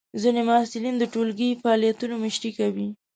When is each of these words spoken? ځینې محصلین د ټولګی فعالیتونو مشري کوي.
ځینې 0.21 0.41
محصلین 0.49 0.95
د 0.99 1.03
ټولګی 1.13 1.59
فعالیتونو 1.61 2.13
مشري 2.23 2.51
کوي. 2.59 2.87